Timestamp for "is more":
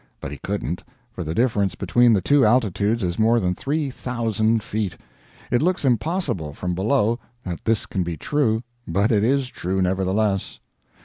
3.03-3.39